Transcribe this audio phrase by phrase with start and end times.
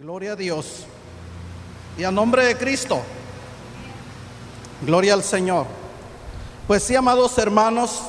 [0.00, 0.84] Gloria a Dios.
[1.98, 3.00] Y a nombre de Cristo.
[4.86, 5.66] Gloria al Señor.
[6.68, 8.02] Pues sí, amados hermanos,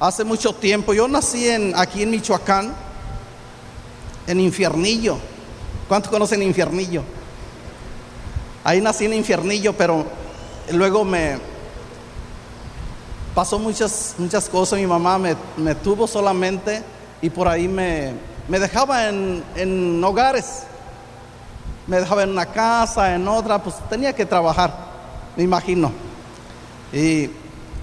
[0.00, 2.74] hace mucho tiempo, yo nací en, aquí en Michoacán,
[4.26, 5.16] en Infiernillo.
[5.86, 7.04] ¿Cuántos conocen Infiernillo?
[8.64, 10.06] Ahí nací en Infiernillo, pero
[10.72, 11.38] luego me
[13.32, 14.80] pasó muchas, muchas cosas.
[14.80, 16.82] Mi mamá me, me tuvo solamente
[17.22, 18.12] y por ahí me,
[18.48, 20.62] me dejaba en, en hogares.
[21.86, 24.74] Me dejaba en una casa, en otra, pues tenía que trabajar,
[25.36, 25.92] me imagino.
[26.92, 27.30] Y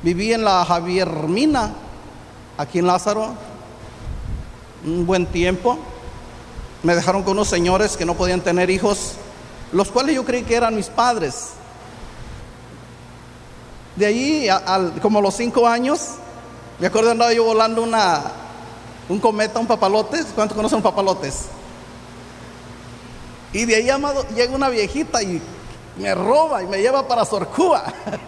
[0.01, 1.71] viví en la Javier Mina,
[2.57, 3.33] aquí en Lázaro,
[4.85, 5.79] un buen tiempo.
[6.83, 9.13] Me dejaron con unos señores que no podían tener hijos,
[9.71, 11.51] los cuales yo creí que eran mis padres.
[13.95, 16.15] De ahí, a, como los cinco años,
[16.79, 18.21] me acuerdo andaba yo volando una,
[19.09, 20.27] un cometa, un papalotes.
[20.35, 21.45] ¿Cuántos conocen papalotes?
[23.51, 25.41] Y de ahí, amado, llega una viejita y
[25.97, 27.83] me roba y me lleva para Sorcúa.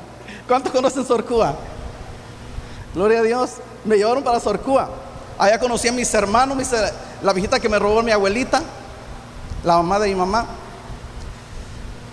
[0.47, 1.55] ¿Cuántos conocen Sorcúa?
[2.93, 3.51] Gloria a Dios.
[3.83, 4.89] Me llevaron para Sorcúa.
[5.37, 6.69] Allá conocí a mis hermanos, mis,
[7.21, 8.61] la viejita que me robó mi abuelita,
[9.63, 10.45] la mamá de mi mamá.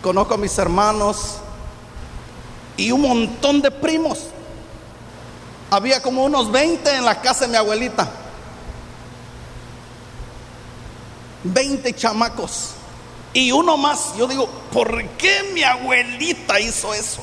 [0.03, 1.37] Conozco a mis hermanos
[2.77, 4.29] y un montón de primos.
[5.71, 8.09] Había como unos 20 en la casa de mi abuelita.
[11.45, 12.71] 20 chamacos.
[13.35, 17.23] Y uno más, yo digo, ¿por qué mi abuelita hizo eso?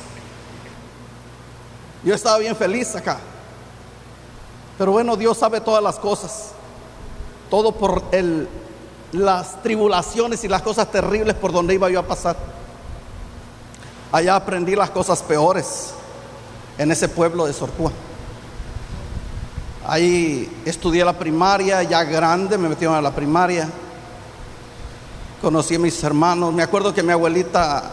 [2.02, 3.18] Yo estaba bien feliz acá.
[4.76, 6.52] Pero bueno, Dios sabe todas las cosas.
[7.48, 8.48] Todo por el,
[9.12, 12.36] las tribulaciones y las cosas terribles por donde iba yo a pasar.
[14.10, 15.90] Allá aprendí las cosas peores
[16.78, 17.92] en ese pueblo de Sorcúa.
[19.86, 23.68] Ahí estudié la primaria, ya grande, me metieron a la primaria
[25.40, 26.52] conocí a mis hermanos.
[26.52, 27.90] Me acuerdo que mi abuelita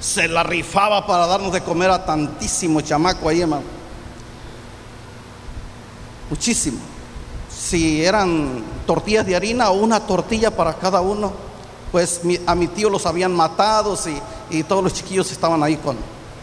[0.00, 3.64] se la rifaba para darnos de comer a tantísimo chamaco ahí, hermano.
[6.30, 6.78] Muchísimo.
[7.50, 11.32] Si eran tortillas de harina o una tortilla para cada uno,
[11.90, 13.96] pues a mi tío los habían matado
[14.50, 15.96] y, y, todos los chiquillos estaban ahí con,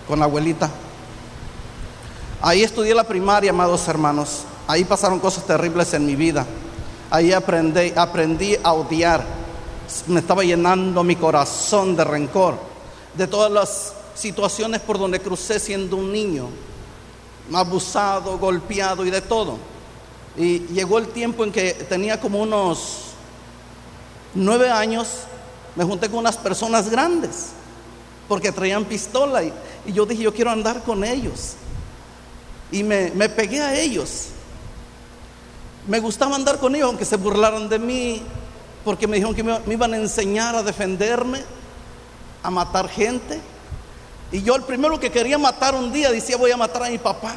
[0.08, 0.70] con la abuelita.
[2.42, 4.44] Ahí estudié la primaria, amados hermanos.
[4.68, 6.46] Ahí pasaron cosas terribles en mi vida.
[7.10, 9.43] Ahí aprendí, aprendí a odiar
[10.08, 12.58] me estaba llenando mi corazón de rencor,
[13.16, 16.50] de todas las situaciones por donde crucé siendo un niño,
[17.54, 19.58] abusado, golpeado y de todo.
[20.38, 23.14] Y llegó el tiempo en que tenía como unos
[24.34, 25.08] nueve años,
[25.76, 27.50] me junté con unas personas grandes,
[28.28, 29.54] porque traían pistola y,
[29.88, 31.56] yo dije, yo quiero andar con ellos.
[32.72, 34.28] Y me, me pegué a ellos.
[35.88, 38.22] Me gustaba andar con ellos, aunque se burlaran de mí,
[38.84, 41.44] porque me dijeron que me, iban a enseñar a defenderme,
[42.42, 43.40] a matar gente.
[44.32, 46.98] Y yo el primero que quería matar un día decía voy a matar a mi
[46.98, 47.36] papá.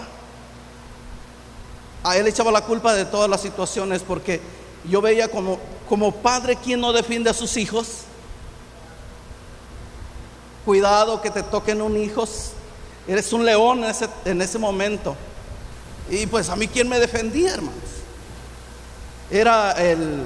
[2.02, 4.40] A él echaba la culpa de todas las situaciones porque
[4.88, 5.58] yo veía como,
[5.88, 8.02] como padre quien no defiende a sus hijos.
[10.64, 12.24] Cuidado que te toquen un hijo.
[13.06, 15.14] Eres un león en ese, en ese momento.
[16.10, 17.82] Y pues a mí quién me defendía, hermanos.
[19.30, 20.24] Era el,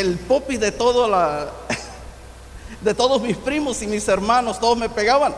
[0.00, 1.50] el popi de todo la
[2.82, 5.34] de todos mis primos y mis hermanos, todos me pegaban.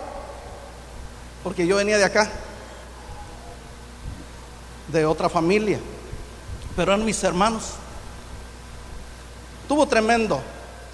[1.45, 2.29] Porque yo venía de acá,
[4.89, 5.79] de otra familia,
[6.75, 7.75] pero eran mis hermanos.
[9.69, 10.41] Tuvo tremendo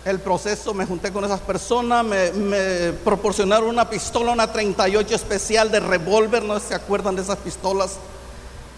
[0.04, 5.80] el proceso, me junté con esas personas, me, proporcionaron una pistola, una 38 especial de
[5.80, 7.96] revólver, no se acuerdan de esas pistolas.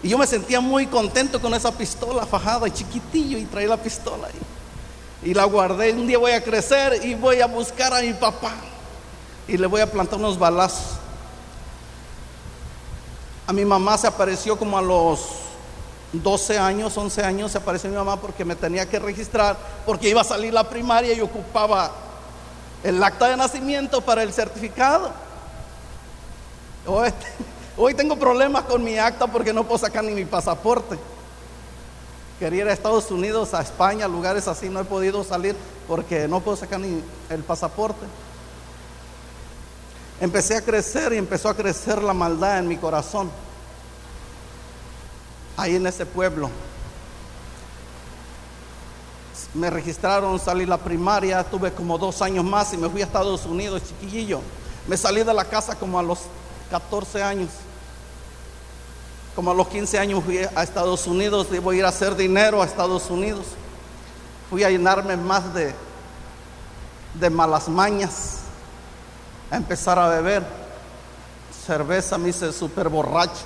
[0.01, 3.77] Y yo me sentía muy contento con esa pistola fajada y chiquitillo y traía la
[3.77, 4.56] pistola ahí.
[5.23, 5.93] Y la guardé.
[5.93, 8.51] Un día voy a crecer y voy a buscar a mi papá.
[9.47, 10.97] Y le voy a plantar unos balazos.
[13.47, 15.21] A mi mamá se apareció como a los
[16.13, 17.51] 12 años, 11 años.
[17.51, 19.57] Se apareció mi mamá porque me tenía que registrar.
[19.85, 21.91] Porque iba a salir la primaria y ocupaba
[22.83, 25.11] el acta de nacimiento para el certificado.
[26.85, 27.09] Hoy,
[27.77, 30.97] hoy tengo problemas con mi acta porque no puedo sacar ni mi pasaporte.
[32.39, 35.55] Quería ir a Estados Unidos, a España, lugares así, no he podido salir
[35.87, 38.05] porque no puedo sacar ni el pasaporte.
[40.19, 43.31] Empecé a crecer y empezó a crecer la maldad en mi corazón.
[45.55, 46.49] Ahí en ese pueblo.
[49.55, 53.45] Me registraron, salí la primaria, tuve como dos años más y me fui a Estados
[53.45, 54.41] Unidos, chiquillillo.
[54.87, 56.19] Me salí de la casa como a los
[56.69, 57.49] 14 años.
[59.37, 62.65] Como a los 15 años fui a Estados Unidos, debo ir a hacer dinero a
[62.65, 63.45] Estados Unidos.
[64.49, 65.75] Fui a llenarme más de,
[67.13, 68.39] de malas mañas,
[69.51, 70.43] a empezar a beber
[71.67, 73.43] cerveza, me hice súper borracho.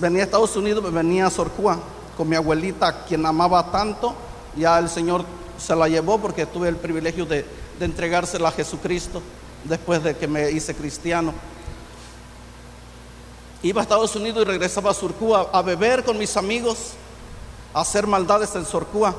[0.00, 1.78] Venía a Estados Unidos, venía a Sorcúa
[2.16, 4.16] con mi abuelita, quien amaba tanto.
[4.56, 5.24] Ya el Señor
[5.58, 7.46] se la llevó porque tuve el privilegio de,
[7.78, 9.22] de entregársela a Jesucristo
[9.62, 11.32] después de que me hice cristiano.
[13.62, 16.92] Iba a Estados Unidos y regresaba a Surcúa a beber con mis amigos,
[17.74, 19.14] a hacer maldades en Surcúa.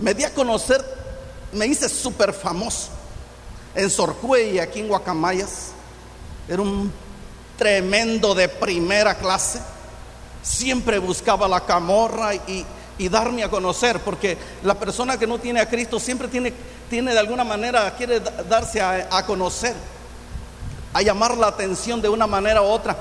[0.00, 0.84] Me di a conocer,
[1.52, 2.88] me hice súper famoso
[3.74, 5.70] en Surcúa y aquí en Guacamayas.
[6.46, 6.92] Era un
[7.56, 9.62] tremendo de primera clase.
[10.42, 12.66] Siempre buscaba la camorra y,
[12.98, 16.52] y darme a conocer, porque la persona que no tiene a Cristo siempre tiene,
[16.90, 19.74] tiene de alguna manera, quiere darse a, a conocer,
[20.92, 22.94] a llamar la atención de una manera u otra.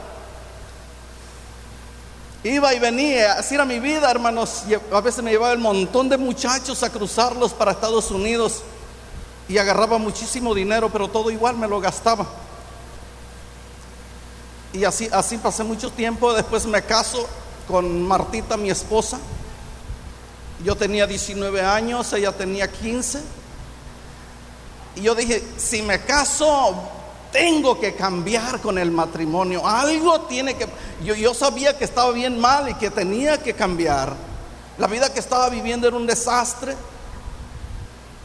[2.43, 4.63] Iba y venía, así era mi vida, hermanos.
[4.91, 8.63] A veces me llevaba el montón de muchachos a cruzarlos para Estados Unidos
[9.47, 12.25] y agarraba muchísimo dinero, pero todo igual me lo gastaba.
[14.73, 16.33] Y así, así pasé mucho tiempo.
[16.33, 17.27] Después me caso
[17.67, 19.19] con Martita, mi esposa.
[20.63, 23.21] Yo tenía 19 años, ella tenía 15.
[24.95, 26.75] Y yo dije, si me caso,
[27.31, 29.65] tengo que cambiar con el matrimonio.
[29.65, 30.67] Algo tiene que...
[31.03, 34.13] Yo, sabía que estaba bien mal y que tenía que cambiar.
[34.77, 36.75] La vida que estaba viviendo era un desastre.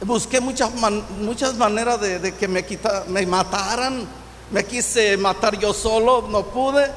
[0.05, 4.07] Busqué muchas, man, muchas maneras de, de que me, quita, me mataran.
[4.51, 6.91] Me quise matar yo solo, no pude.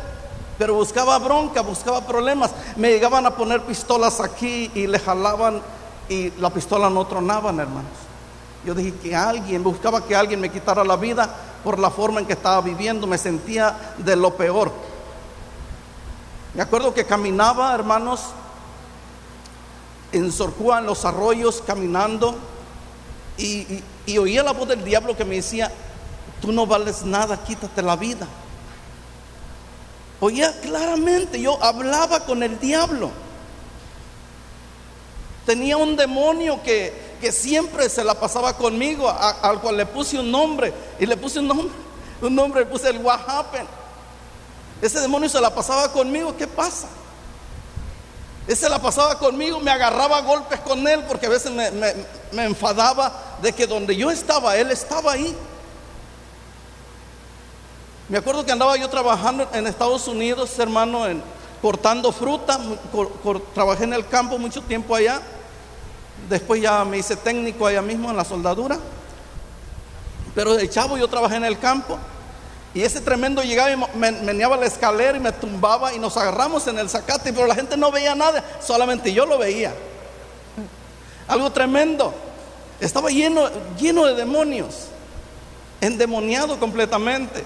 [0.57, 2.51] Pero buscaba bronca, buscaba problemas.
[2.75, 5.61] Me llegaban a poner pistolas aquí y le jalaban
[6.09, 7.91] y la pistola no tronaban, hermanos.
[8.65, 11.33] Yo dije que alguien, buscaba que alguien me quitara la vida
[11.63, 14.71] por la forma en que estaba viviendo, me sentía de lo peor.
[16.53, 18.21] Me acuerdo que caminaba, hermanos,
[20.11, 22.35] en Sorcúa, en los arroyos, caminando,
[23.38, 25.71] y, y, y, oía la voz del diablo que me decía,
[26.41, 28.27] tú no vales nada, quítate la vida.
[30.19, 33.11] Oía claramente, yo hablaba con el diablo.
[35.45, 40.19] Tenía un demonio que, que siempre se la pasaba conmigo, a, al cual le puse
[40.19, 41.69] un nombre, y le puse un nombre,
[42.21, 43.68] un nombre, le puse el What happened.
[44.81, 46.88] Ese demonio se la pasaba conmigo, ¿qué pasa?
[48.48, 51.69] Ese la pasaba conmigo, me agarraba golpes con él, porque a veces me,
[52.31, 55.36] me, enfadaba de que donde yo estaba, él estaba ahí.
[58.07, 61.06] Me acuerdo que andaba yo trabajando en Estados Unidos, hermano,
[61.62, 62.60] cortando fruta,
[63.54, 65.21] trabajé en el campo mucho tiempo allá.
[66.27, 68.77] Después ya me hice técnico allá mismo en la soldadura.
[70.36, 71.98] Pero de chavo yo trabajé en el campo.
[72.74, 76.68] Y ese tremendo llegaba y me meneaba la escalera y me tumbaba y nos agarramos
[76.68, 79.74] en el zacate, pero la gente no veía nada, solamente yo lo veía.
[81.27, 82.13] Algo tremendo.
[82.80, 84.86] Estaba lleno, lleno de demonios,
[85.81, 87.44] endemoniado completamente.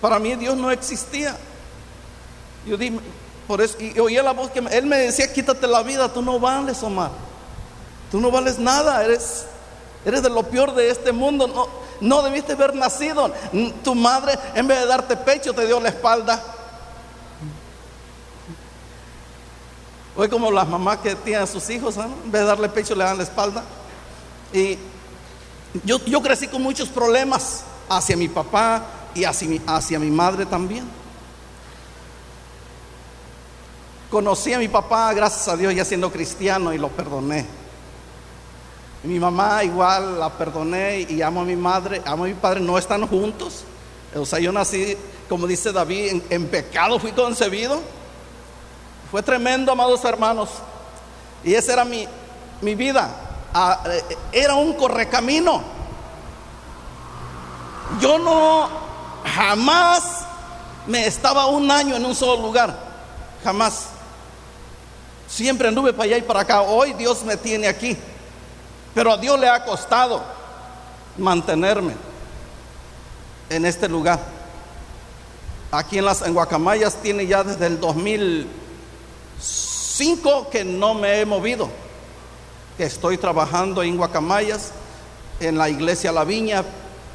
[0.00, 1.36] Para mí Dios no existía.
[2.66, 2.98] Yo dije,
[3.46, 6.38] por eso, y oía la voz que él me decía, quítate la vida, tú no
[6.38, 7.10] vales, Omar.
[8.10, 9.46] Tú no vales nada, eres,
[10.04, 11.46] eres de lo peor de este mundo.
[11.48, 11.68] No,
[12.00, 13.32] no debiste haber nacido.
[13.82, 16.42] Tu madre, en vez de darte pecho, te dio la espalda.
[20.16, 22.04] Hoy como las mamás que tienen a sus hijos, ¿no?
[22.04, 23.62] en vez de darle pecho, le dan la espalda.
[24.52, 24.78] Y
[25.84, 30.46] yo, yo crecí con muchos problemas hacia mi papá y hacia mi, hacia mi madre
[30.46, 30.88] también.
[34.10, 37.44] Conocí a mi papá, gracias a Dios, ya siendo cristiano y lo perdoné.
[39.02, 42.76] Mi mamá igual la perdoné y amo a mi madre, amo a mi padre, no
[42.76, 43.64] están juntos.
[44.14, 44.96] O sea, yo nací,
[45.28, 47.80] como dice David, en, pecado fui concebido.
[49.10, 50.48] Fue tremendo, amados hermanos.
[51.44, 52.06] Y esa era mi,
[52.60, 53.10] mi vida.
[53.54, 53.82] Ah,
[54.32, 55.62] era un correcamino.
[58.00, 58.68] Yo no
[59.24, 60.24] jamás
[60.86, 62.76] me estaba un año en un solo lugar.
[63.44, 63.88] Jamás.
[65.28, 66.62] Siempre anduve para allá y para acá.
[66.62, 67.96] Hoy Dios me tiene aquí.
[68.96, 70.24] Pero a Dios le ha costado
[71.18, 71.94] mantenerme
[73.50, 74.18] en este lugar.
[75.70, 81.68] Aquí en las en Guacamayas tiene ya desde el 2005 que no me he movido.
[82.78, 84.72] Que estoy trabajando en Guacamayas,
[85.40, 86.64] en la iglesia La Viña.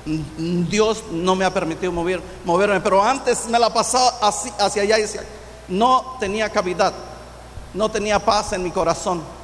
[0.05, 4.99] Dios no me ha permitido mover, moverme, pero antes me la pasaba así, hacia allá
[4.99, 5.23] y hacia
[5.67, 6.93] No tenía cavidad,
[7.73, 9.40] no tenía paz en mi corazón.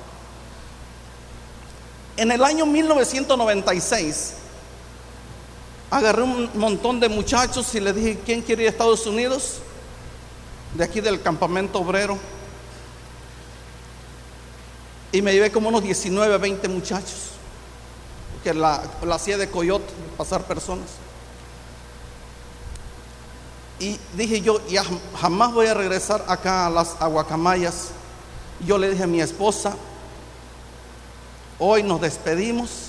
[2.17, 4.33] En el año 1996,
[5.91, 9.59] agarré un montón de muchachos y les dije, ¿quién quiere ir a Estados Unidos?
[10.73, 12.17] De aquí del campamento obrero.
[15.11, 17.29] Y me llevé como unos 19, 20 muchachos,
[18.43, 18.81] que la,
[19.11, 20.87] hacía de coyote, pasar personas.
[23.79, 24.59] Y dije yo,
[25.21, 27.89] jamás voy a regresar acá a las aguacamayas.
[28.65, 29.75] Yo le dije a mi esposa,
[31.59, 32.87] hoy nos despedimos,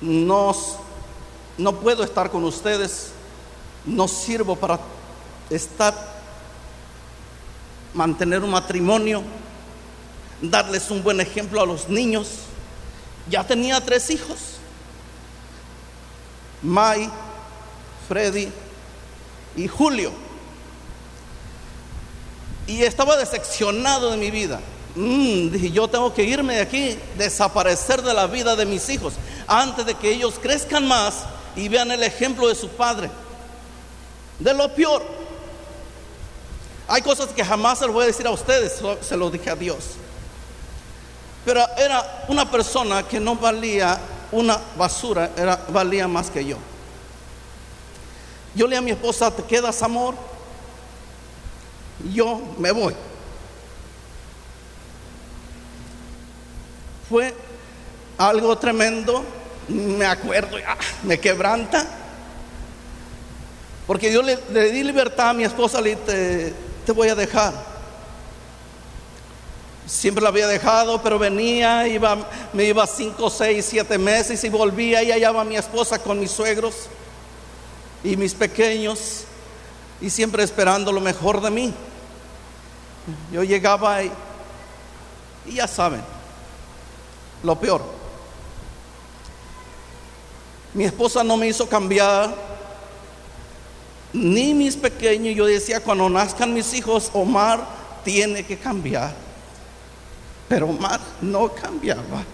[0.00, 3.10] no puedo estar con ustedes,
[3.84, 4.78] no sirvo para
[5.50, 5.94] estar,
[7.94, 9.22] mantener un matrimonio,
[10.40, 12.28] darles un buen ejemplo a los niños.
[13.28, 14.38] Ya tenía tres hijos,
[16.62, 17.08] Mai,
[18.08, 18.50] Freddy
[19.56, 20.12] y Julio.
[22.66, 24.60] Y estaba decepcionado de mi vida.
[24.94, 29.14] Mm, dije, yo tengo que irme de aquí, desaparecer de la vida de mis hijos,
[29.46, 31.24] antes de que ellos crezcan más
[31.56, 33.10] y vean el ejemplo de su padre.
[34.38, 35.02] De lo peor.
[36.88, 39.56] Hay cosas que jamás se lo voy a decir a ustedes, se lo dije a
[39.56, 39.92] Dios.
[41.44, 43.98] Pero era una persona que no valía
[44.30, 46.56] una basura, era, valía más que yo.
[48.54, 50.14] Yo le a mi esposa, ¿te quedas amor?
[52.12, 52.94] Yo me voy.
[57.12, 57.34] Fue
[58.16, 59.22] algo tremendo,
[59.68, 60.56] me acuerdo,
[61.02, 61.86] me quebranta.
[63.86, 64.38] Porque yo le,
[64.70, 66.54] di libertad a mi esposa, le dije,
[66.86, 67.52] te, voy a dejar.
[69.84, 72.16] Siempre la había dejado, pero venía, iba,
[72.54, 76.30] me iba cinco, seis, siete meses y volvía y hallaba a mi esposa con mis
[76.30, 76.86] suegros
[78.02, 79.24] y mis pequeños
[80.00, 81.74] y siempre esperando lo mejor de mí.
[83.30, 84.10] Yo llegaba y
[85.52, 86.00] ya saben,
[87.42, 87.82] lo peor.
[90.74, 92.34] Mi esposa no me hizo cambiar,
[94.12, 95.34] ni mis pequeños.
[95.34, 97.66] Yo decía, cuando nazcan mis hijos, Omar
[98.04, 99.14] tiene que cambiar.
[100.48, 102.24] Pero Omar no cambiaba.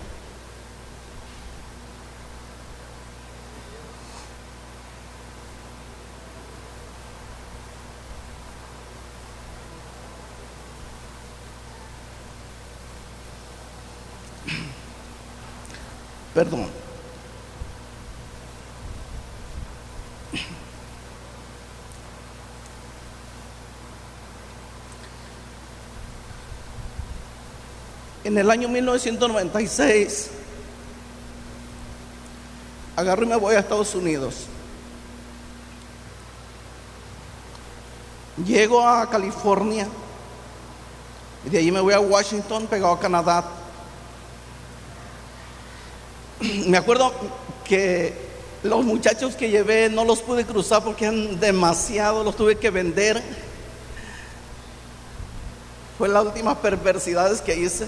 [16.38, 16.68] Perdón.
[28.22, 30.30] En el año 1996
[32.94, 34.46] agarro y me voy a Estados Unidos.
[38.46, 39.88] Llego a California
[41.44, 43.57] y de allí me voy a Washington, pegado a Canadá
[46.66, 47.12] me acuerdo
[47.64, 48.12] que
[48.62, 53.22] los muchachos que llevé no los pude cruzar porque eran demasiado, los tuve que vender.
[55.96, 57.86] Fue la última perversidades que hice.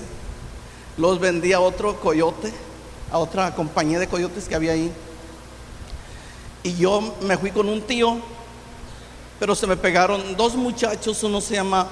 [0.97, 2.52] Los vendí a otro coyote,
[3.11, 4.93] a otra compañía de coyotes que había ahí.
[6.62, 8.19] Y yo me fui con un tío,
[9.38, 11.88] pero se me pegaron dos muchachos, uno se llama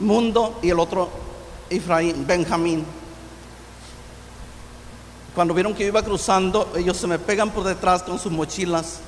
[0.00, 1.08] Mundo y el otro
[1.68, 2.84] Efraín, Benjamín.
[5.34, 8.98] Cuando vieron que yo iba cruzando, ellos se me pegan por detrás con sus mochilas.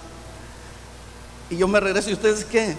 [1.50, 2.11] Y yo me regreso.
[2.11, 2.76] ¿Y ustedes qué?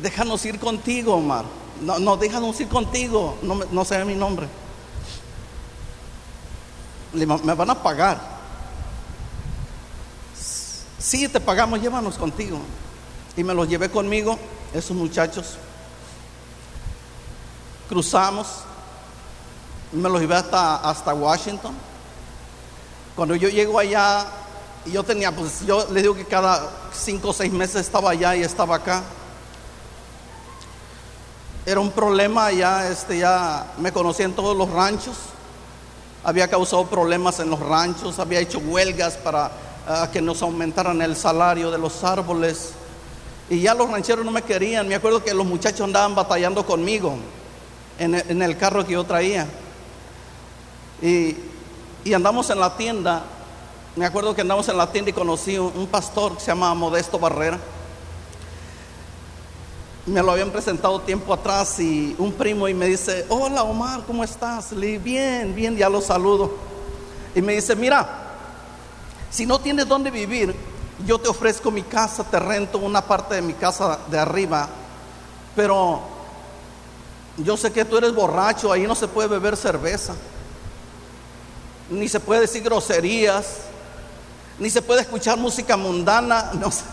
[0.00, 1.44] Déjanos ir contigo, Omar.
[1.82, 3.36] No, no déjanos ir contigo.
[3.42, 4.48] No, no sé mi nombre.
[7.12, 8.38] Me van a pagar.
[10.98, 12.58] Sí, te pagamos, llévanos contigo.
[13.36, 14.38] Y me los llevé conmigo,
[14.72, 15.56] esos muchachos.
[17.88, 18.46] Cruzamos.
[19.92, 21.87] Me los llevé hasta, hasta Washington.
[23.18, 24.26] Cuando yo llego allá,
[24.86, 28.44] yo tenía, pues yo le digo que cada cinco o seis meses estaba allá y
[28.44, 29.02] estaba acá.
[31.66, 35.16] Era un problema allá, este, ya me conocía en todos los ranchos.
[36.22, 39.50] Había causado problemas en los ranchos, había hecho huelgas para
[39.88, 42.70] ah, que nos aumentaran el salario de los árboles.
[43.50, 44.86] Y ya los rancheros no me querían.
[44.86, 47.16] Me acuerdo que los muchachos andaban batallando conmigo
[47.98, 49.48] en el, en el carro que yo traía.
[51.02, 51.47] Y
[52.08, 53.22] y andamos en la tienda.
[53.94, 57.18] Me acuerdo que andamos en la tienda y conocí un, pastor que se llama Modesto
[57.18, 57.58] Barrera.
[60.06, 64.24] Me lo habían presentado tiempo atrás y un primo y me dice, hola Omar, ¿cómo
[64.24, 64.72] estás?
[64.72, 66.54] Le dije, bien, bien, ya lo saludo.
[67.34, 68.08] Y me dice, mira,
[69.30, 70.56] si no tienes dónde vivir,
[71.06, 74.66] yo te ofrezco mi casa, te rento una parte de mi casa de arriba,
[75.54, 76.00] pero
[77.36, 80.14] yo sé que tú eres borracho, ahí no se puede beber cerveza
[81.90, 83.46] ni se puede decir groserías,
[84.58, 86.84] ni se puede escuchar música mundana, no sé.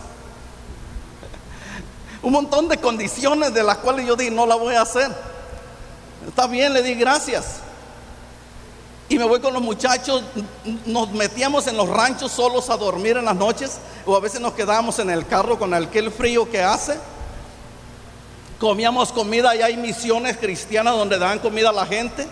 [2.21, 5.11] Un montón de condiciones de las cuales yo dije, no la voy a hacer.
[6.27, 7.57] Está bien, le di gracias.
[9.07, 10.23] Y me voy con los muchachos,
[10.85, 14.53] nos metíamos en los ranchos solos a dormir en las noches, o a veces nos
[14.53, 16.97] quedábamos en el carro con aquel frío que hace.
[18.59, 22.27] Comíamos comida y hay misiones cristianas donde dan comida a la gente.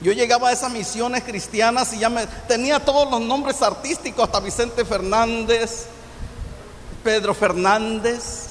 [0.00, 4.40] Yo llegaba a esas misiones cristianas y ya me tenía todos los nombres artísticos, hasta
[4.40, 5.86] Vicente Fernández,
[7.02, 8.46] Pedro Fernández,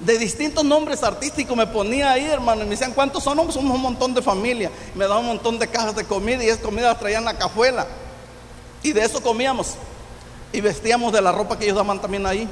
[0.00, 3.36] de distintos nombres artísticos me ponía ahí, hermano, y me decían, ¿cuántos son?
[3.50, 4.70] Somos un montón de familia.
[4.94, 7.38] Me daban un montón de cajas de comida y esa comida la traían en la
[7.38, 7.86] cajuela.
[8.82, 9.74] Y de eso comíamos.
[10.52, 12.46] Y vestíamos de la ropa que ellos daban también ahí.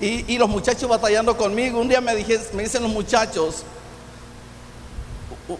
[0.00, 1.80] Y, y los muchachos batallando conmigo.
[1.80, 3.62] Un día me, dije, me dicen los muchachos,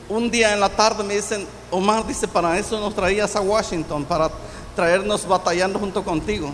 [0.09, 4.05] un día en la tarde me dicen, Omar dice, para eso nos traías a Washington,
[4.05, 4.31] para
[4.77, 6.53] traernos batallando junto contigo.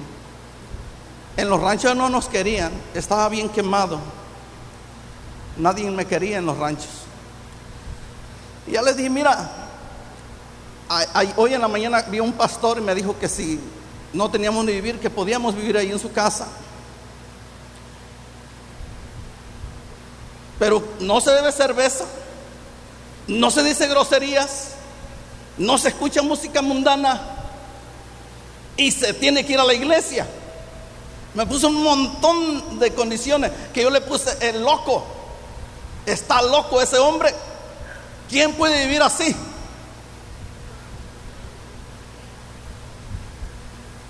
[1.36, 3.98] En los ranchos no nos querían, estaba bien quemado.
[5.56, 6.90] Nadie me quería en los ranchos.
[8.66, 9.50] Y ya les dije, mira,
[11.36, 13.60] hoy en la mañana vi un pastor y me dijo que si
[14.12, 16.46] no teníamos ni vivir, que podíamos vivir ahí en su casa.
[20.58, 22.04] Pero no se debe cerveza,
[23.28, 24.70] no se dice groserías,
[25.56, 27.20] no se escucha música mundana
[28.76, 30.26] y se tiene que ir a la iglesia.
[31.34, 35.04] Me puso un montón de condiciones que yo le puse el loco.
[36.06, 37.34] Está loco ese hombre.
[38.28, 39.34] ¿Quién puede vivir así?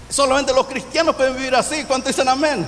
[0.09, 1.85] Solamente los cristianos pueden vivir así.
[1.85, 2.67] ¿Cuánto dicen amén?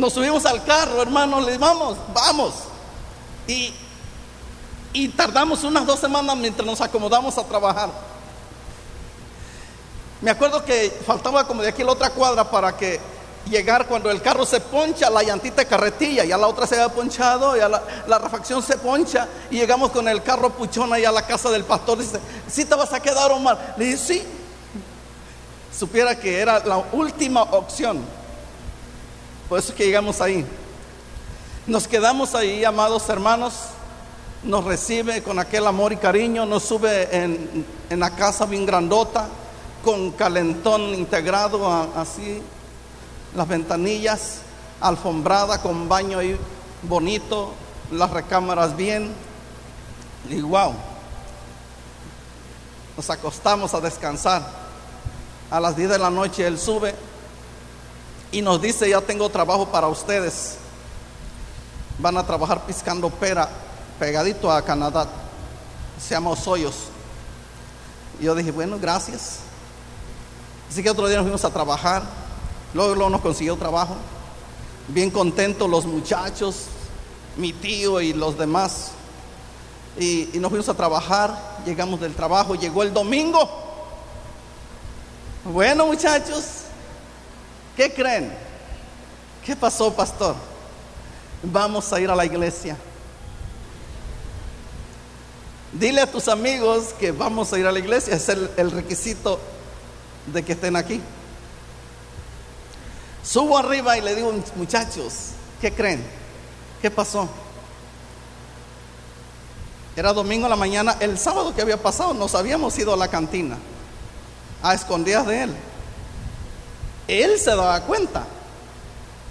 [0.00, 2.54] Nos subimos al carro, hermano, le vamos, vamos.
[3.46, 3.74] Y,
[4.94, 7.90] y tardamos unas dos semanas mientras nos acomodamos a trabajar.
[10.22, 12.98] Me acuerdo que faltaba como de aquí la otra cuadra para que
[13.50, 16.94] llegar cuando el carro se poncha, la llantita de carretilla, ya la otra se había
[16.94, 21.26] ponchado, ya la, refacción se poncha y llegamos con el carro puchón ahí a la
[21.26, 21.98] casa del pastor.
[21.98, 23.74] Dice, ¿sí te vas a quedar Omar?
[23.76, 24.22] Le dije, sí.
[25.78, 28.19] Supiera que era la última opción.
[29.50, 30.46] Por eso que llegamos ahí.
[31.66, 33.54] Nos quedamos ahí, amados hermanos.
[34.44, 39.26] Nos recibe con aquel amor y cariño, nos sube en, en la casa bien grandota
[39.84, 42.40] con calentón integrado así,
[43.34, 44.42] las ventanillas,
[44.80, 46.38] alfombrada con baño ahí
[46.84, 47.52] bonito,
[47.90, 49.12] las recámaras bien.
[50.28, 50.74] Y wow,
[52.96, 54.46] nos acostamos a descansar.
[55.50, 57.09] A las 10 de la noche él sube
[58.32, 60.56] y nos dice, ya tengo trabajo para ustedes.
[61.98, 63.48] Van a trabajar piscando pera
[63.98, 65.06] pegadito a Canadá.
[66.00, 66.34] Se llama.
[68.18, 69.40] Y yo dije, bueno, gracias.
[70.70, 72.02] Así que otro día nos fuimos a trabajar.
[72.72, 73.96] Luego, luego nos consiguió trabajo.
[74.88, 76.66] Bien contentos los muchachos,
[77.36, 78.92] mi tío y los demás.
[79.98, 81.60] Y, y nos fuimos a trabajar.
[81.66, 82.54] Llegamos del trabajo.
[82.54, 83.48] Llegó el domingo.
[85.44, 86.44] Bueno, muchachos,
[87.76, 88.32] ¿qué creen?
[89.44, 90.34] ¿Qué pasó, pastor?
[91.42, 92.76] Vamos a ir a la iglesia.
[95.72, 98.14] Dile a tus amigos que vamos a ir a la iglesia.
[98.14, 99.40] Es el, el requisito
[100.26, 101.00] de que estén aquí.
[103.22, 105.30] Subo arriba y le digo, muchachos,
[105.60, 106.04] ¿qué creen?
[106.80, 107.28] ¿Qué pasó?
[109.96, 113.08] Era domingo a la mañana, el sábado que había pasado nos habíamos ido a la
[113.08, 113.58] cantina,
[114.62, 115.56] a escondidas de él.
[117.10, 118.24] Él se daba cuenta.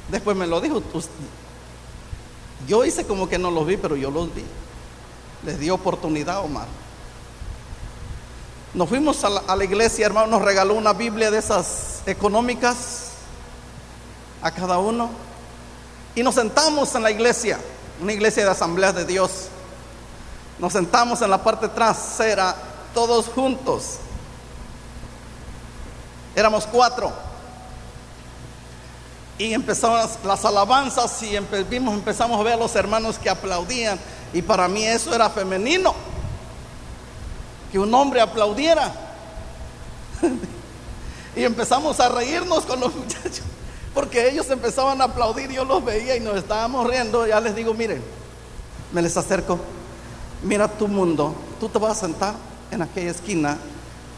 [0.10, 0.84] Después me lo dijo.
[2.68, 4.44] Yo hice como que no los vi, pero yo los vi.
[5.46, 6.68] Les di oportunidad, Omar.
[8.74, 13.12] Nos fuimos a la, iglesia, hermano, nos regaló una Biblia de esas económicas
[14.42, 15.10] a cada uno.
[16.16, 17.60] Y nos sentamos en la iglesia,
[18.02, 19.48] una iglesia de asambleas de Dios.
[20.60, 22.54] Nos sentamos en la parte trasera,
[22.94, 24.00] todos juntos.
[26.36, 27.29] Éramos cuatro.
[29.40, 33.98] Y empezamos las alabanzas y vimos, empezamos a ver a los hermanos que aplaudían.
[34.34, 35.96] Y para mí eso era femenino
[37.72, 38.94] que un hombre aplaudiera.
[41.38, 43.46] y empezamos a reírnos con los muchachos,
[43.94, 47.26] porque ellos empezaban a aplaudir, yo los veía y nos estábamos riendo.
[47.26, 48.04] Ya les digo, miren,
[48.92, 49.58] me les acerco,
[50.44, 52.36] mira tu mundo, tú te vas a sentar
[52.72, 53.58] en aquella esquina,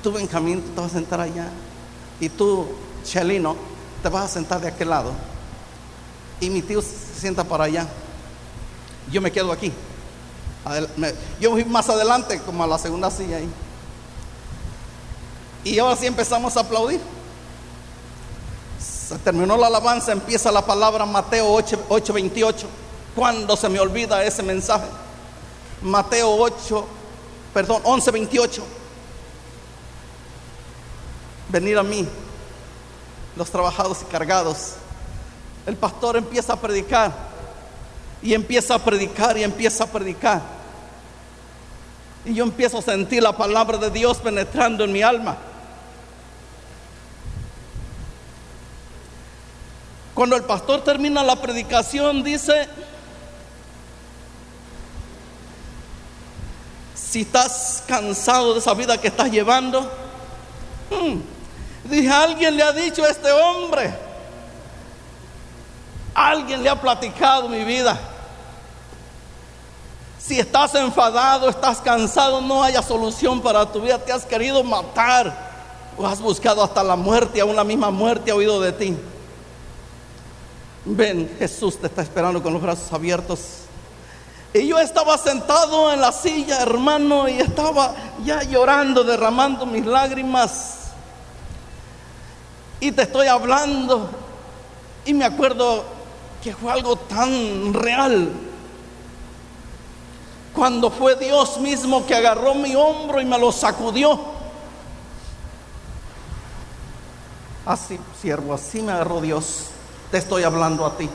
[0.02, 1.50] tú Benjamín, tú te vas a sentar allá,
[2.20, 2.68] y tú,
[3.04, 3.56] Chelino,
[4.02, 5.14] te vas a sentar de aquel lado,
[6.40, 7.88] y mi tío se sienta para allá,
[9.12, 9.72] yo me quedo aquí.
[11.40, 13.50] Yo fui más adelante, como a la segunda silla ahí.
[15.64, 17.00] Y ahora sí empezamos a aplaudir.
[18.80, 22.68] Se terminó la alabanza, empieza la palabra Mateo 8, 8 28.
[23.16, 24.86] Cuando se me olvida ese mensaje?
[25.82, 26.86] Mateo 8,
[27.54, 28.64] perdón, 11, 28.
[31.50, 32.08] Venir a mí,
[33.36, 34.74] los trabajados y cargados.
[35.66, 37.12] El pastor empieza a predicar
[38.22, 40.42] y empieza a predicar y empieza a predicar.
[42.26, 45.38] Y yo empiezo a sentir la palabra de Dios penetrando en mi alma.
[50.14, 52.68] Cuando el pastor termina la predicación, dice,
[56.94, 59.82] si estás cansado de esa vida que estás llevando,
[60.92, 61.20] hmm,
[61.84, 63.94] dije, alguien le ha dicho a este hombre,
[66.14, 68.00] alguien le ha platicado mi vida.
[70.20, 75.52] Si estás enfadado, estás cansado, no haya solución para tu vida, te has querido matar
[75.98, 78.98] o has buscado hasta la muerte, aún la misma muerte ha oído de ti.
[80.86, 83.40] Ven, Jesús te está esperando con los brazos abiertos.
[84.54, 90.81] Y yo estaba sentado en la silla, hermano, y estaba ya llorando, derramando mis lágrimas.
[92.82, 94.10] Y te estoy hablando.
[95.06, 95.86] Y me acuerdo
[96.44, 98.30] que fue algo tan real.
[100.54, 104.20] Cuando fue Dios mismo que agarró mi hombro y me lo sacudió.
[107.66, 109.72] Así, siervo, así me agarró Dios
[110.12, 111.10] te estoy hablando a ti.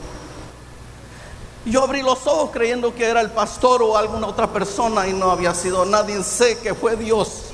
[1.65, 5.29] Yo abrí los ojos creyendo que era el pastor o alguna otra persona y no
[5.29, 6.23] había sido nadie.
[6.23, 7.46] Sé que fue Dios.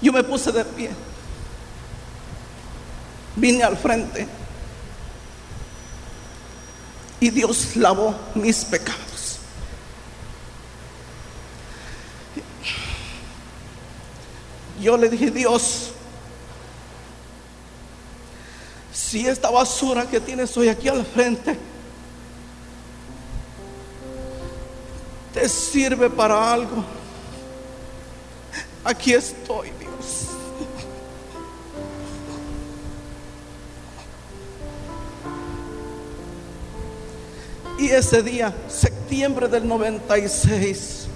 [0.00, 0.90] Yo me puse de pie.
[3.36, 4.26] Vine al frente.
[7.20, 9.38] Y Dios lavó mis pecados.
[14.80, 15.90] Yo le dije, Dios,
[18.92, 21.58] si esta basura que tienes hoy aquí al frente
[25.32, 26.84] te sirve para algo,
[28.86, 30.28] aquí estoy, Dios.
[37.78, 41.08] Y ese día, septiembre del 96,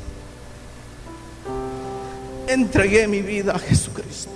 [2.47, 4.31] entregué mi vida a Jesucristo.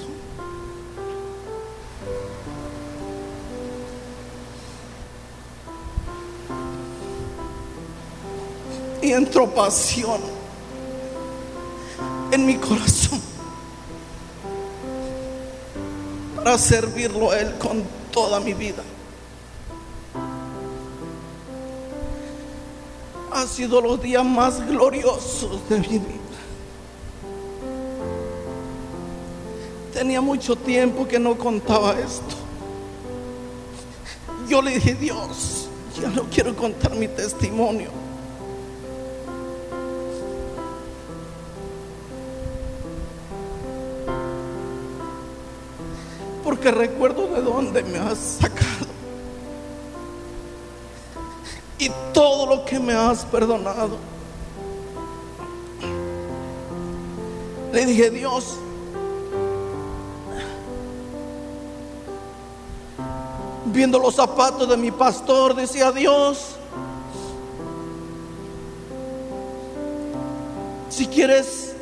[9.02, 10.18] y entró pasión
[12.30, 13.13] en mi corazón
[16.44, 18.82] para servirlo a Él con toda mi vida.
[23.32, 26.18] Ha sido los días más gloriosos de mi vida.
[29.94, 32.36] Tenía mucho tiempo que no contaba esto.
[34.46, 38.03] Yo le dije, Dios, ya no quiero contar mi testimonio.
[46.64, 48.86] Porque recuerdo de dónde me has sacado.
[51.78, 53.98] Y todo lo que me has perdonado.
[57.70, 58.56] Le dije, Dios,
[63.66, 66.56] viendo los zapatos de mi pastor, decía Dios,
[70.88, 71.74] si quieres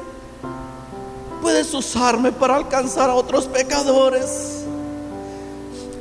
[1.40, 4.61] puedes usarme para alcanzar a otros pecadores.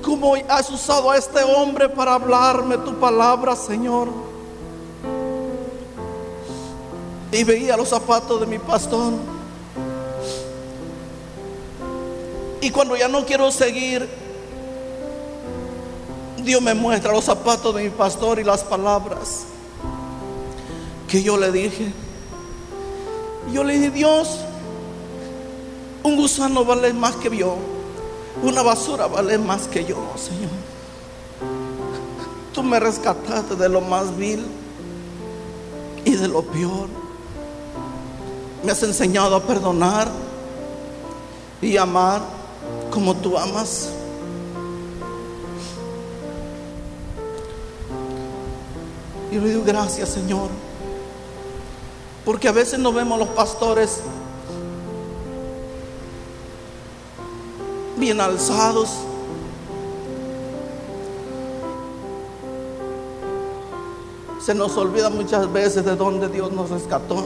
[0.01, 4.09] Como has usado a este hombre para hablarme tu palabra, Señor.
[7.31, 9.13] Y veía los zapatos de mi pastor.
[12.61, 14.07] Y cuando ya no quiero seguir,
[16.43, 19.45] Dios me muestra los zapatos de mi pastor y las palabras
[21.07, 21.91] que yo le dije.
[23.51, 24.39] Yo le dije, Dios,
[26.03, 27.57] un gusano vale más que yo.
[28.43, 30.49] Una basura vale más que yo, Señor.
[32.53, 34.45] Tú me rescataste de lo más vil
[36.05, 36.87] y de lo peor.
[38.63, 40.07] Me has enseñado a perdonar
[41.61, 42.21] y amar
[42.89, 43.89] como tú amas.
[49.31, 50.49] Y le digo gracias, Señor.
[52.25, 54.01] Porque a veces no vemos los pastores
[58.01, 58.89] bien alzados.
[64.43, 67.23] Se nos olvida muchas veces de dónde Dios nos rescató.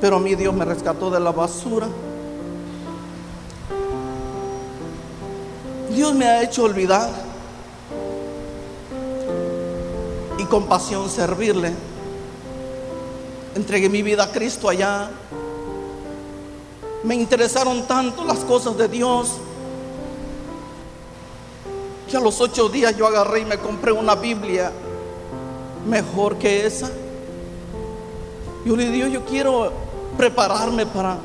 [0.00, 1.88] Pero a mí Dios me rescató de la basura.
[5.92, 7.10] Dios me ha hecho olvidar
[10.38, 11.72] y con pasión servirle.
[13.56, 15.10] Entregué mi vida a Cristo allá.
[17.04, 19.36] Me interesaron tanto las cosas de Dios
[22.10, 24.72] que a los ocho días yo agarré y me compré una Biblia
[25.86, 26.90] mejor que esa.
[28.64, 29.72] Yo le digo, yo quiero
[30.16, 31.18] prepararme para,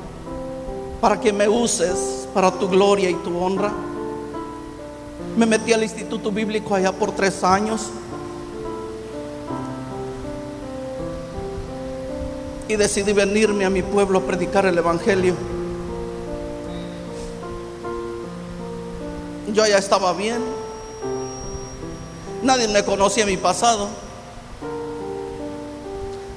[1.02, 3.72] para que me uses para tu gloria y tu honra.
[5.36, 7.90] Me metí al Instituto Bíblico allá por tres años.
[12.68, 15.36] Y decidí venirme a mi pueblo a predicar el Evangelio.
[19.54, 20.44] Yo ya estaba bien.
[22.42, 23.88] Nadie me conocía mi pasado.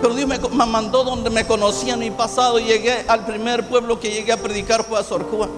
[0.00, 2.58] Pero Dios me, mandó donde me conocían mi pasado.
[2.58, 5.48] Llegué al primer pueblo que llegué a predicar fue a Sorcúa.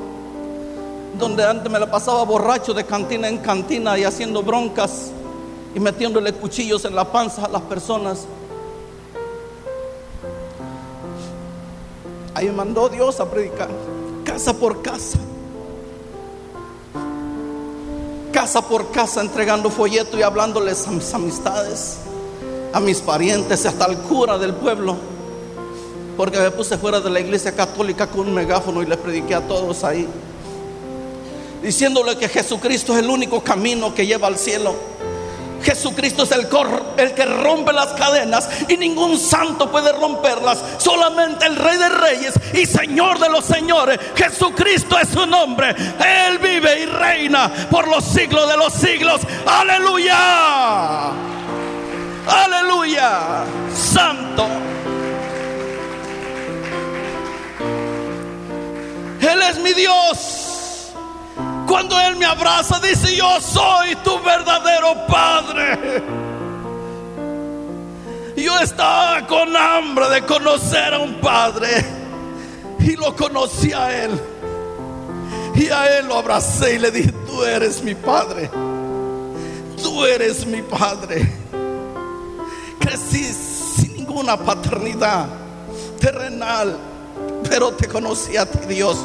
[1.18, 5.10] Donde antes me la pasaba borracho de cantina en cantina y haciendo broncas
[5.74, 8.26] y metiéndole cuchillos en la panza a las personas.
[12.34, 13.68] Ahí me mandó Dios a predicar,
[14.24, 15.18] casa por casa.
[18.48, 21.98] Casa por casa entregando folleto y hablándoles a mis amistades,
[22.72, 24.96] a mis parientes, hasta al cura del pueblo.
[26.16, 29.46] Porque me puse fuera de la iglesia católica con un megáfono y les prediqué a
[29.46, 30.08] todos ahí.
[31.62, 34.74] Diciéndole que Jesucristo es el único camino que lleva al cielo.
[35.62, 36.48] Jesucristo es el,
[36.96, 40.62] el, que rompe las cadenas y ningún santo puede romperlas.
[40.78, 43.98] Solamente el Rey de Reyes y Señor de los Señores.
[44.14, 45.70] Jesucristo es su nombre.
[45.70, 49.20] Él vive y reina por los siglos de los siglos.
[49.46, 51.10] Aleluya.
[52.26, 53.44] Aleluya.
[53.74, 54.46] Santo.
[59.20, 60.92] Él es mi Dios.
[61.66, 64.47] Cuando Él me abraza, dice, yo soy tu verdadero
[65.48, 66.02] Padre.
[68.36, 71.84] Yo estaba con hambre de conocer a un Padre
[72.80, 74.10] y lo conocí a Él.
[75.54, 78.50] Y a Él lo abracé y le dije, tú eres mi Padre.
[79.82, 81.28] Tú eres mi Padre.
[82.78, 85.26] Crecí sin ninguna paternidad
[85.98, 86.76] terrenal,
[87.48, 88.98] pero te conocí a ti, Dios.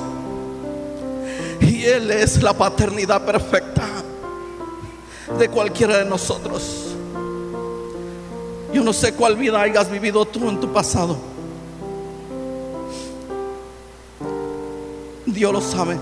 [1.62, 4.03] Y Él es la paternidad perfecta
[5.38, 6.94] de cualquiera de nosotros.
[8.74, 11.18] Yo no sé cuál vida hayas vivido tú en tu pasado.
[15.26, 15.98] Dios lo sabe.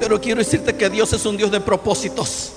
[0.00, 2.52] Pero quiero decirte que Dios es un Dios de propósitos.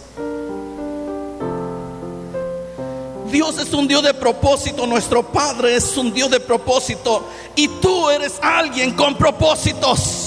[3.32, 8.10] Dios es un Dios de propósito, nuestro Padre es un Dios de propósito y tú
[8.10, 10.27] eres alguien con propósitos.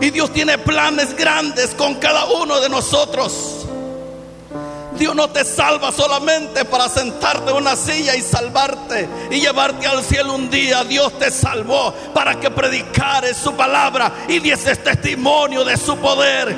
[0.00, 3.66] Y Dios tiene planes grandes con cada uno de nosotros.
[4.98, 10.02] Dios no te salva solamente para sentarte en una silla y salvarte y llevarte al
[10.02, 10.82] cielo un día.
[10.84, 16.48] Dios te salvó para que predicares su palabra y dieses testimonio de su poder.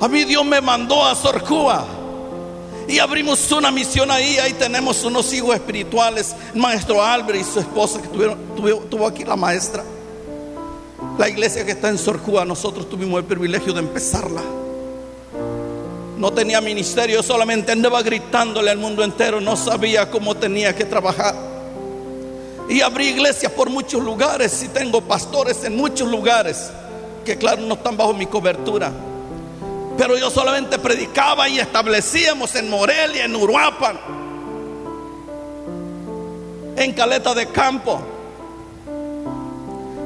[0.00, 1.84] A mí Dios me mandó a Sorcúa
[2.88, 4.38] y abrimos una misión ahí.
[4.38, 8.38] Ahí tenemos unos hijos espirituales, maestro Albert y su esposa que tuvieron,
[8.88, 9.84] tuvo aquí la maestra.
[11.18, 14.42] La iglesia que está en Sorjúa, nosotros tuvimos el privilegio de empezarla.
[16.16, 21.34] No tenía ministerio, solamente andaba gritándole al mundo entero, no sabía cómo tenía que trabajar.
[22.68, 26.70] Y abrí iglesias por muchos lugares y tengo pastores en muchos lugares
[27.24, 28.92] que claro no están bajo mi cobertura.
[29.96, 33.98] Pero yo solamente predicaba y establecíamos en Morelia, en Uruapan,
[36.76, 38.00] en Caleta de Campo.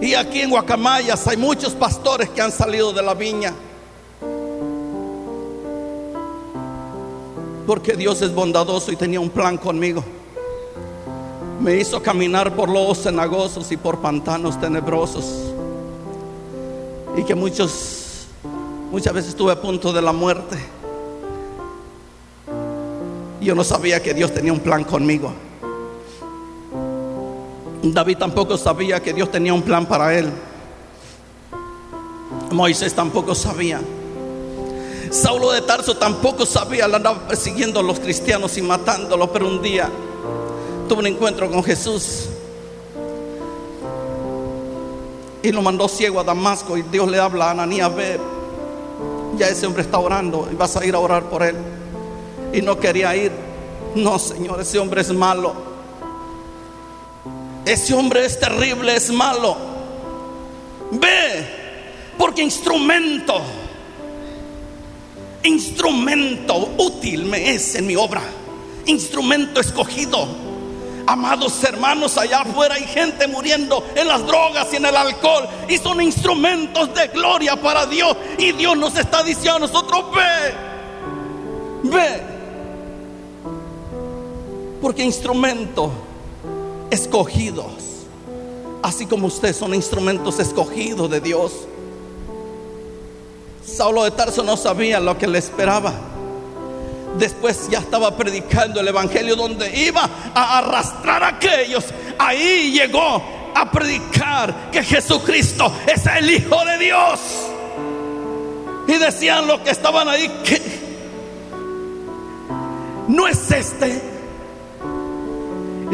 [0.05, 3.55] Y aquí en Guacamayas hay muchos pastores que han salido de la viña.
[7.67, 10.05] Porque Dios es bondadoso y tenía un plan conmigo.
[11.59, 15.55] Me hizo caminar por lobos cenagosos y por pantanos tenebrosos.
[17.17, 18.27] Y que muchos,
[18.91, 20.59] muchas veces estuve a punto de la muerte.
[23.41, 25.33] Yo no sabía que Dios tenía un plan conmigo.
[27.93, 30.31] David tampoco sabía que Dios tenía un plan para él.
[32.51, 33.81] Moisés tampoco sabía.
[35.11, 39.61] Saulo de Tarso tampoco sabía, le andaba persiguiendo a los cristianos y matándolos, pero un
[39.61, 39.91] día
[40.89, 42.29] tuvo un encuentro con Jesús
[45.43, 48.19] y lo mandó ciego a Damasco y Dios le habla a Ananías, ve,
[49.37, 51.57] ya ese hombre está orando y vas a ir a orar por él.
[52.53, 53.31] Y no quería ir.
[53.95, 55.74] No, Señor, ese hombre es malo.
[57.65, 59.57] Ese hombre es terrible, es malo.
[60.91, 61.47] Ve,
[62.19, 63.41] porque instrumento,
[65.43, 68.23] instrumento útil me es en mi obra.
[68.87, 70.45] Instrumento escogido
[71.07, 75.47] Amados hermanos, allá afuera hay gente muriendo en las drogas y en el alcohol.
[75.69, 78.17] Y son instrumentos de gloria para Dios.
[78.39, 80.55] Y Dios nos está diciendo a nosotros, ve,
[81.91, 82.23] ve.
[84.81, 85.91] Porque instrumentos
[86.95, 88.07] escogidos,
[88.83, 91.53] así como ustedes son instrumentos escogidos de Dios.
[93.67, 95.93] Saulo de Tarso no sabía lo que le esperaba.
[97.19, 101.85] Después ya estaba predicando el Evangelio donde iba a arrastrar a aquellos.
[102.19, 103.23] Ahí llegó
[103.55, 107.21] a predicar que Jesucristo es el Hijo de Dios.
[108.87, 110.61] Y decían los que estaban ahí que
[113.09, 114.14] no es este,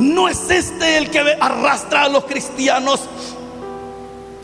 [0.01, 3.01] no es este el que arrastra a los cristianos.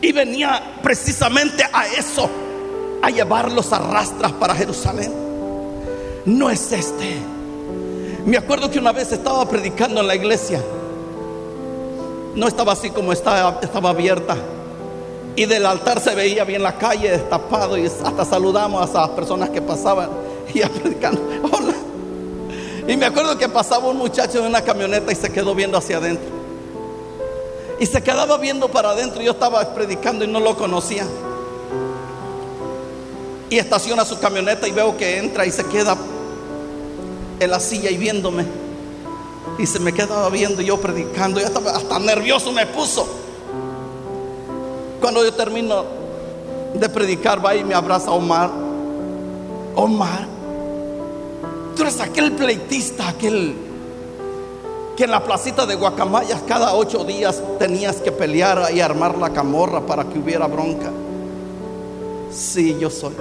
[0.01, 2.29] Y venía precisamente a eso,
[3.01, 5.27] a llevarlos a arrastras para Jerusalén
[6.27, 7.17] no es este.
[8.25, 10.61] Me acuerdo que una vez estaba predicando en la iglesia.
[12.35, 14.35] No estaba así como estaba, estaba abierta.
[15.37, 19.49] Y del altar se veía bien la calle destapado y hasta saludamos a esas personas
[19.51, 20.09] que pasaban
[20.53, 21.21] y predicando.
[21.43, 21.86] Hola.
[22.87, 25.97] Y me acuerdo que pasaba un muchacho en una camioneta y se quedó viendo hacia
[25.97, 26.29] adentro.
[27.79, 29.21] Y se quedaba viendo para adentro.
[29.21, 31.05] Yo estaba predicando y no lo conocía.
[33.49, 35.97] Y estaciona su camioneta y veo que entra y se queda
[37.39, 38.45] en la silla y viéndome.
[39.57, 41.39] Y se me quedaba viendo yo predicando.
[41.39, 43.07] Yo estaba hasta nervioso me puso.
[45.01, 45.85] Cuando yo termino
[46.73, 48.49] de predicar, va y me abraza Omar.
[49.75, 50.27] Omar,
[51.77, 53.53] tú eres aquel pleitista, aquel
[54.95, 59.29] que en la placita de Guacamayas cada ocho días tenías que pelear y armar la
[59.29, 60.91] camorra para que hubiera bronca.
[62.31, 63.13] Sí, yo soy.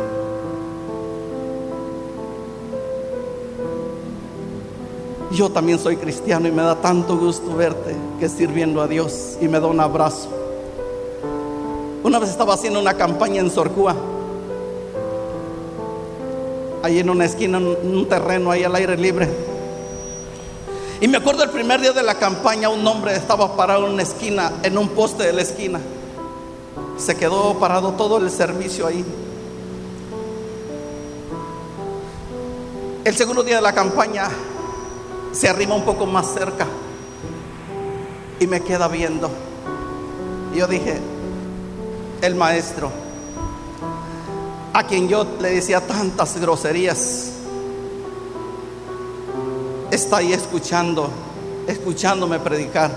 [5.33, 9.49] Yo también soy cristiano y me da tanto gusto verte que sirviendo a Dios y
[9.49, 10.31] me da un abrazo.
[12.03, 13.95] Una vez estaba haciendo una campaña en Sorcúa,
[16.87, 19.29] ahí en una esquina, en un terreno, ahí al aire libre.
[21.01, 24.03] Y me acuerdo el primer día de la campaña, un hombre estaba parado en una
[24.03, 25.81] esquina, en un poste de la esquina.
[26.97, 29.05] Se quedó parado todo el servicio ahí.
[33.05, 34.29] El segundo día de la campaña,
[35.33, 36.67] se arrima un poco más cerca
[38.41, 39.29] y me queda viendo.
[40.55, 40.99] Yo dije,
[42.23, 42.91] el maestro,
[44.77, 47.31] a quien yo le decía tantas groserías,
[49.91, 51.09] está ahí escuchando,
[51.67, 52.91] escuchándome predicar.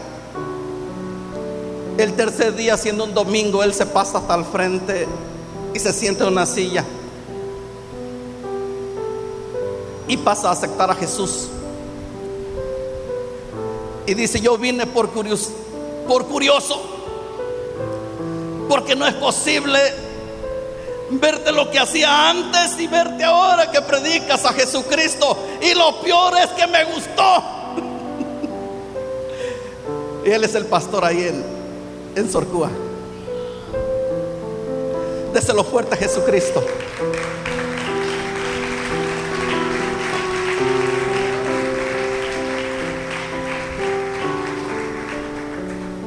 [1.97, 5.07] El tercer día, siendo un domingo, él se pasa hasta el frente
[5.73, 6.83] y se siente en una silla
[10.09, 11.47] y pasa a aceptar a Jesús.
[14.05, 15.11] Y dice, yo vine por
[16.09, 16.81] por curioso,
[18.67, 20.08] porque no es posible
[21.11, 25.37] verte lo que hacía antes y verte ahora que predicas a Jesucristo.
[25.61, 27.43] Y lo peor es que me gustó.
[30.25, 31.43] él es el pastor ahí en,
[32.15, 32.69] en Sorcúa.
[35.33, 36.63] Déselo fuerte a Jesucristo.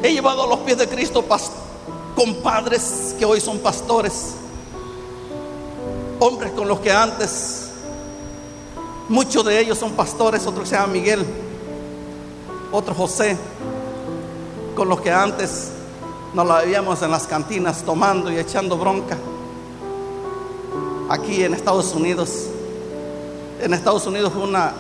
[0.03, 1.25] He llevado a los pies de Cristo
[2.17, 4.35] compadres que hoy son pastores,
[6.22, 7.68] hombres con los que antes,
[9.08, 11.24] muchos de ellos son pastores, otro se llama Miguel,
[12.70, 13.37] otro José,
[14.76, 15.70] con los que antes
[16.32, 19.18] nos la veíamos en las cantinas tomando y echando bronca.
[21.08, 22.46] Aquí en Estados Unidos,
[23.61, 24.72] en Estados Unidos una,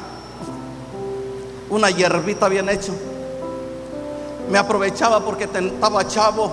[1.68, 2.92] una hierbita bien hecho
[4.50, 6.50] me aprovechaba porque estaba chavo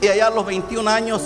[0.00, 1.22] y allá a los 21 años,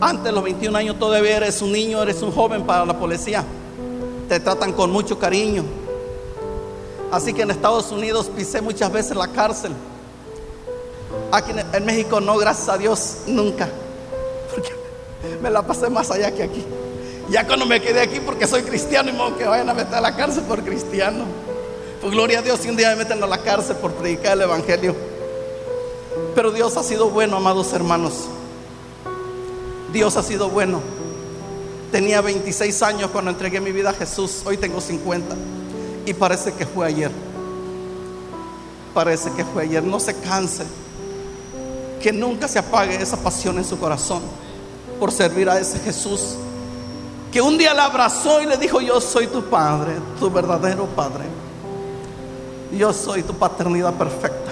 [0.00, 3.44] antes de los 21 años todavía eres un niño, eres un joven para la policía.
[4.28, 5.64] Te tratan con mucho cariño.
[7.12, 9.72] Así que en Estados Unidos pisé muchas veces la cárcel.
[11.32, 13.68] Aquí en México no, gracias a Dios, nunca.
[14.50, 14.70] Porque
[15.42, 16.64] me la pasé más allá que aquí.
[17.28, 20.00] Ya cuando me quedé aquí porque soy cristiano y modo que vayan a meter a
[20.00, 21.24] la cárcel por cristiano.
[22.00, 24.42] Pues gloria a Dios si un día me meten a la cárcel por predicar el
[24.42, 24.94] Evangelio.
[26.34, 28.28] Pero Dios ha sido bueno, amados hermanos.
[29.92, 30.80] Dios ha sido bueno.
[31.92, 35.34] Tenía 26 años cuando entregué mi vida a Jesús, hoy tengo 50
[36.06, 37.10] y parece que fue ayer.
[38.94, 40.64] Parece que fue ayer, no se canse,
[42.00, 44.22] que nunca se apague esa pasión en su corazón
[44.98, 46.36] por servir a ese Jesús
[47.32, 51.24] que un día la abrazó y le dijo, yo soy tu padre, tu verdadero padre.
[52.76, 54.50] Yo soy tu paternidad perfecta.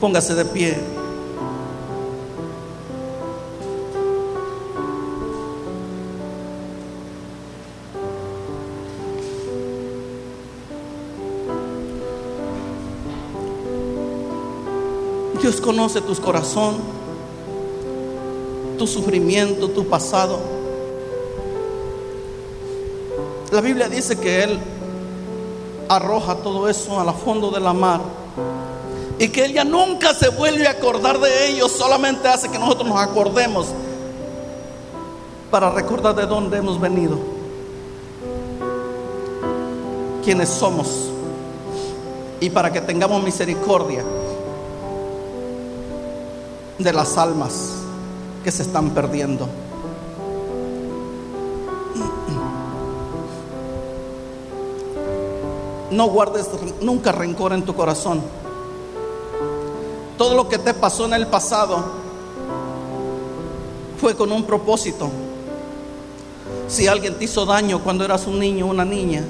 [0.00, 0.78] Póngase de pie.
[15.48, 16.76] Dios conoce tu corazón,
[18.76, 20.38] tu sufrimiento, tu pasado.
[23.50, 24.58] La Biblia dice que Él
[25.88, 28.02] arroja todo eso a la fondo de la mar
[29.18, 32.86] y que Él ya nunca se vuelve a acordar de ellos, solamente hace que nosotros
[32.86, 33.68] nos acordemos
[35.50, 37.16] para recordar de dónde hemos venido,
[40.22, 41.08] quiénes somos
[42.38, 44.04] y para que tengamos misericordia
[46.78, 47.72] de las almas
[48.44, 49.48] que se están perdiendo.
[55.90, 56.48] No guardes
[56.80, 58.20] nunca rencor en tu corazón.
[60.16, 61.82] Todo lo que te pasó en el pasado
[64.00, 65.08] fue con un propósito.
[66.68, 69.24] Si alguien te hizo daño cuando eras un niño o una niña,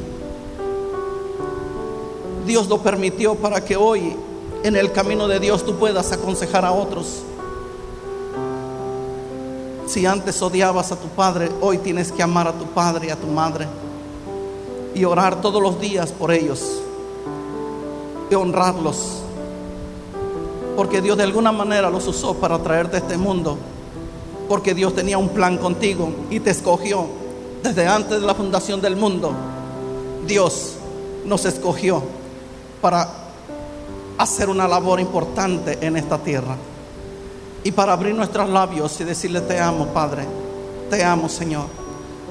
[2.45, 4.17] Dios lo permitió para que hoy
[4.65, 7.23] en el camino de Dios tú puedas aconsejar a otros.
[9.89, 13.17] Si antes odiabas a tu padre, hoy tienes que amar a tu padre y a
[13.17, 13.67] tu madre
[14.95, 16.83] y orar todos los días por ellos
[18.31, 19.23] y honrarlos.
[20.77, 23.57] Porque Dios de alguna manera los usó para traerte a este mundo.
[24.47, 27.07] Porque Dios tenía un plan contigo y te escogió
[27.63, 29.33] desde antes de la fundación del mundo.
[30.27, 30.75] Dios
[31.25, 32.03] nos escogió
[32.83, 33.09] para
[34.19, 36.59] hacer una labor importante en esta tierra
[37.69, 40.25] y para abrir nuestros labios y decirle te amo Padre,
[40.89, 41.67] te amo Señor,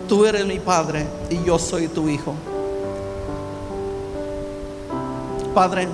[0.08, 2.34] tú eres mi Padre y yo soy tu Hijo.
[5.54, 5.88] Padre,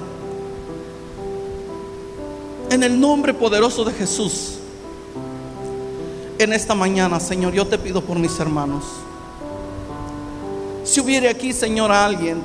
[2.70, 4.60] en el nombre poderoso de Jesús,
[6.40, 8.86] en esta mañana Señor, yo te pido por mis hermanos.
[10.86, 12.42] Si hubiera aquí Señor a alguien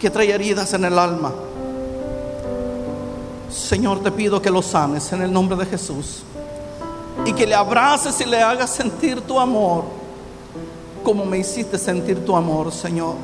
[0.00, 1.32] que trae heridas en el alma,
[3.52, 6.22] Señor, te pido que lo sanes en el nombre de Jesús.
[7.26, 9.84] Y que le abraces y le hagas sentir tu amor,
[11.04, 13.14] como me hiciste sentir tu amor, Señor.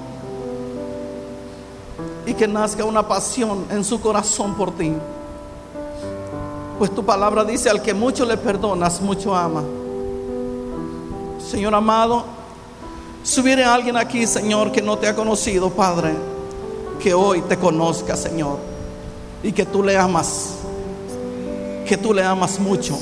[2.27, 4.93] Y que nazca una pasión en su corazón por ti.
[6.79, 9.65] Pues tu palabra dice, al que mucho le perdonas, mucho ama.
[11.51, 12.25] Señor amado,
[13.23, 16.15] si hubiera alguien aquí, Señor, que no te ha conocido, Padre,
[17.01, 18.78] que hoy te conozca, Señor
[19.43, 20.55] y que tú le amas,
[21.87, 22.99] que tú le amas mucho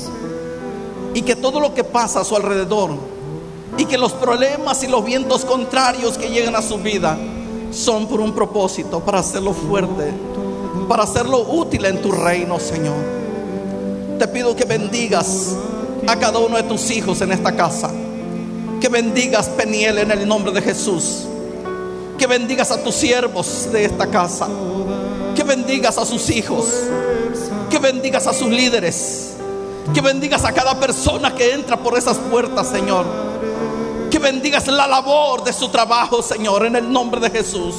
[1.13, 2.91] y que todo lo que pasa a su alrededor
[3.77, 7.17] y que los problemas y los vientos contrarios que llegan a su vida
[7.71, 10.11] son por un propósito, para hacerlo fuerte,
[10.87, 12.95] para hacerlo útil en tu reino, Señor.
[14.19, 15.55] Te pido que bendigas
[16.07, 17.91] a cada uno de tus hijos en esta casa.
[18.79, 21.27] Que bendigas Peniel en el nombre de Jesús.
[22.17, 24.47] Que bendigas a tus siervos de esta casa
[25.37, 26.65] que bendigas a sus hijos,
[27.69, 29.35] que bendigas a sus líderes,
[29.93, 33.05] que bendigas a cada persona que entra por esas puertas, Señor.
[34.09, 37.75] Que bendigas la labor de su trabajo, Señor, en el nombre de Jesús.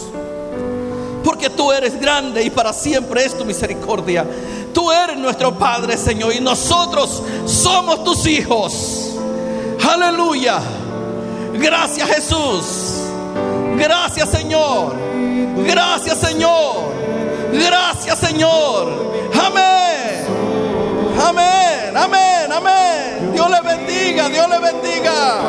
[1.25, 4.25] Porque tú eres grande y para siempre es tu misericordia.
[4.73, 9.15] Tú eres nuestro Padre, Señor, y nosotros somos tus hijos.
[9.83, 10.61] Aleluya.
[11.55, 12.98] Gracias, Jesús.
[13.79, 14.95] Gracias, Señor.
[15.67, 16.89] Gracias, Señor.
[17.53, 19.13] Gracias Señor.
[19.35, 20.27] Amén.
[21.19, 21.97] Amén.
[21.97, 22.53] Amén.
[22.53, 23.33] Amén.
[23.33, 24.29] Dios le bendiga.
[24.29, 25.41] Dios le bendiga.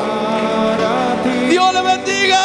[1.50, 2.40] Dios le bendiga.